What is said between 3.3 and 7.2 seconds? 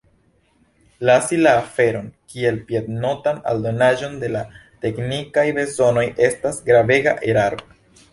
aldonaĵon de la teknikaj bezonoj estas gravega